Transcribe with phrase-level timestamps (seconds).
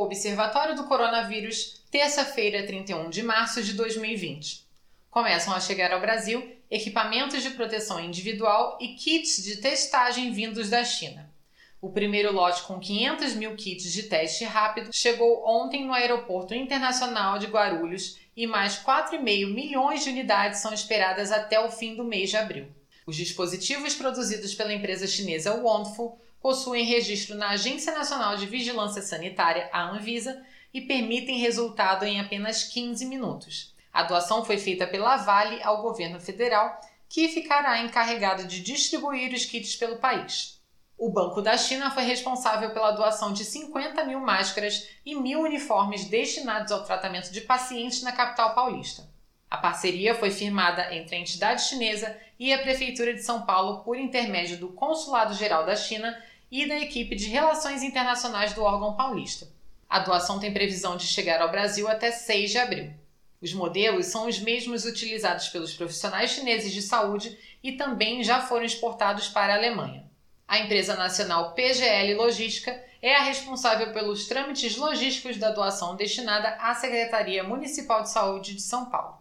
[0.00, 4.64] Observatório do Coronavírus, terça-feira, 31 de março de 2020.
[5.10, 10.84] Começam a chegar ao Brasil equipamentos de proteção individual e kits de testagem vindos da
[10.84, 11.28] China.
[11.80, 17.36] O primeiro lote com 500 mil kits de teste rápido chegou ontem no Aeroporto Internacional
[17.40, 22.30] de Guarulhos e mais 4,5 milhões de unidades são esperadas até o fim do mês
[22.30, 22.68] de abril.
[23.08, 29.70] Os dispositivos produzidos pela empresa chinesa Wonderful possuem registro na Agência Nacional de Vigilância Sanitária,
[29.72, 30.44] a Anvisa,
[30.74, 33.74] e permitem resultado em apenas 15 minutos.
[33.90, 39.46] A doação foi feita pela Vale ao governo federal, que ficará encarregado de distribuir os
[39.46, 40.60] kits pelo país.
[40.98, 46.04] O Banco da China foi responsável pela doação de 50 mil máscaras e mil uniformes
[46.04, 49.08] destinados ao tratamento de pacientes na capital paulista.
[49.50, 53.96] A parceria foi firmada entre a entidade chinesa e a Prefeitura de São Paulo por
[53.96, 56.16] intermédio do Consulado Geral da China
[56.50, 59.48] e da equipe de Relações Internacionais do órgão paulista.
[59.88, 62.92] A doação tem previsão de chegar ao Brasil até 6 de abril.
[63.40, 68.64] Os modelos são os mesmos utilizados pelos profissionais chineses de saúde e também já foram
[68.64, 70.04] exportados para a Alemanha.
[70.46, 76.74] A empresa nacional PGL Logística é a responsável pelos trâmites logísticos da doação destinada à
[76.74, 79.17] Secretaria Municipal de Saúde de São Paulo.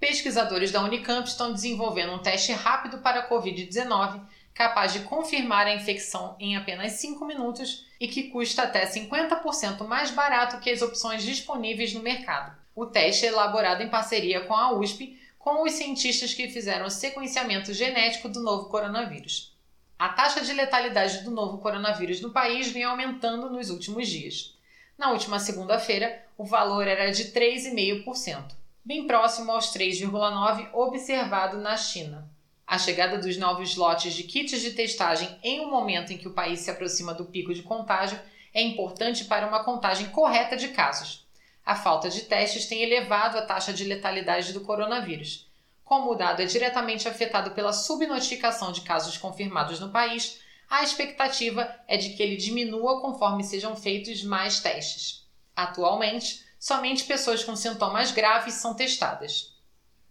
[0.00, 4.20] Pesquisadores da Unicamp estão desenvolvendo um teste rápido para a Covid-19
[4.54, 10.10] capaz de confirmar a infecção em apenas 5 minutos e que custa até 50% mais
[10.10, 12.56] barato que as opções disponíveis no mercado.
[12.74, 16.90] O teste é elaborado em parceria com a USP, com os cientistas que fizeram o
[16.90, 19.56] sequenciamento genético do novo coronavírus.
[19.96, 24.56] A taxa de letalidade do novo coronavírus no país vem aumentando nos últimos dias.
[24.96, 28.57] Na última segunda-feira, o valor era de 3,5%,
[28.88, 32.26] bem próximo aos 3,9% observado na China.
[32.66, 36.32] A chegada dos novos lotes de kits de testagem em um momento em que o
[36.32, 38.18] país se aproxima do pico de contágio
[38.54, 41.28] é importante para uma contagem correta de casos.
[41.66, 45.46] A falta de testes tem elevado a taxa de letalidade do coronavírus.
[45.84, 51.78] Como o dado é diretamente afetado pela subnotificação de casos confirmados no país, a expectativa
[51.86, 55.28] é de que ele diminua conforme sejam feitos mais testes.
[55.54, 59.56] Atualmente, somente pessoas com sintomas graves são testadas.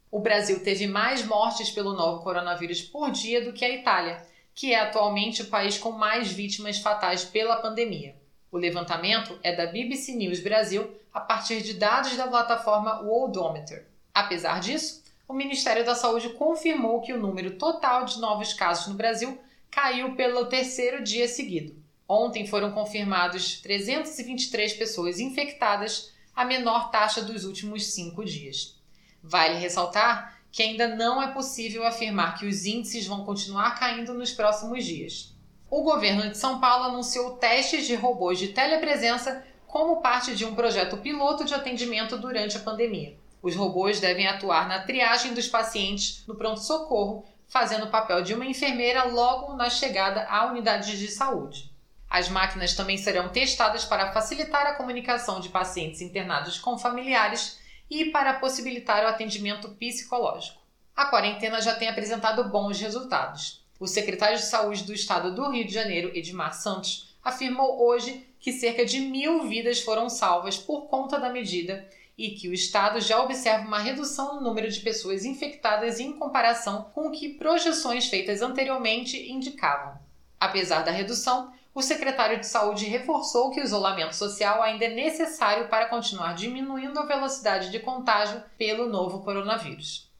[0.09, 4.25] O Brasil teve mais mortes pelo novo coronavírus por dia do que a Itália,
[4.55, 8.15] que é atualmente o país com mais vítimas fatais pela pandemia.
[8.51, 13.85] O levantamento é da BBC News Brasil a partir de dados da plataforma Worldometer.
[14.13, 18.95] Apesar disso, o Ministério da Saúde confirmou que o número total de novos casos no
[18.95, 19.37] Brasil
[19.69, 21.75] caiu pelo terceiro dia seguido.
[22.07, 28.79] Ontem foram confirmados 323 pessoas infectadas, a menor taxa dos últimos cinco dias.
[29.23, 34.31] Vale ressaltar que ainda não é possível afirmar que os índices vão continuar caindo nos
[34.31, 35.35] próximos dias.
[35.67, 40.53] O governo de São Paulo anunciou testes de robôs de telepresença como parte de um
[40.53, 43.17] projeto piloto de atendimento durante a pandemia.
[43.41, 48.45] Os robôs devem atuar na triagem dos pacientes no pronto-socorro, fazendo o papel de uma
[48.45, 51.75] enfermeira logo na chegada à unidade de saúde.
[52.09, 57.59] As máquinas também serão testadas para facilitar a comunicação de pacientes internados com familiares
[57.89, 60.61] e para possibilitar o atendimento psicológico.
[60.95, 63.63] A quarentena já tem apresentado bons resultados.
[63.79, 68.51] O secretário de Saúde do Estado do Rio de Janeiro, Edmar Santos, afirmou hoje que
[68.51, 71.87] cerca de mil vidas foram salvas por conta da medida
[72.17, 76.89] e que o Estado já observa uma redução no número de pessoas infectadas em comparação
[76.95, 79.99] com o que projeções feitas anteriormente indicavam.
[80.39, 85.67] Apesar da redução, o secretário de Saúde reforçou que o isolamento social ainda é necessário
[85.67, 90.11] para continuar diminuindo a velocidade de contágio pelo novo coronavírus.